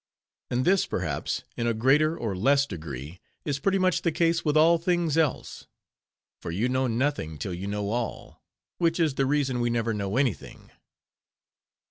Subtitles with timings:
[0.49, 4.57] And this, perhaps, in a greater or less degree, is pretty much the case with
[4.57, 5.67] all things else;
[6.41, 8.41] for you know nothing till you know all;
[8.79, 10.71] which is the reason we never know anything.